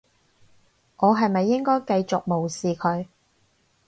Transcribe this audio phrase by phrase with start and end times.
[0.97, 3.05] 我係咪應該繼續無視佢？